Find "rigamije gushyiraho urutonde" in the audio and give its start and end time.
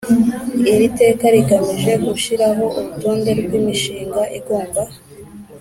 1.33-3.29